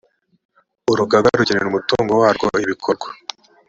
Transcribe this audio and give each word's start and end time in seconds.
urugaga 0.91 1.27
rugenera 1.39 1.67
umutungo 1.69 2.11
warwo 2.21 2.47
ibikorwa 2.63 3.07